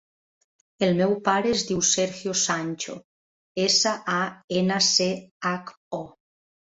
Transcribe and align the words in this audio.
El 0.85 0.93
meu 1.01 1.11
pare 1.27 1.51
es 1.57 1.65
diu 1.71 1.83
Sergio 1.89 2.33
Sancho: 2.45 2.97
essa, 3.67 3.95
a, 4.17 4.19
ena, 4.63 4.81
ce, 4.93 5.11
hac, 5.51 5.71
o. 6.01 6.05